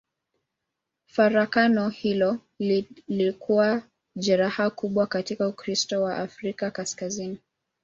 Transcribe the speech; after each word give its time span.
Farakano 1.05 1.89
hilo 1.89 2.39
lilikuwa 2.59 3.81
jeraha 4.15 4.69
kubwa 4.69 5.07
katika 5.07 5.47
Ukristo 5.47 6.03
wa 6.03 6.17
Afrika 6.17 6.71
Kaskazini. 6.71 7.37